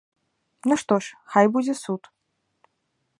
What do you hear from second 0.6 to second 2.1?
Ну што ж, хай будзе суд.